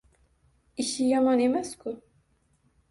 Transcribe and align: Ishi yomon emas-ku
Ishi 0.83 1.03
yomon 1.11 1.39
emas-ku 1.47 1.89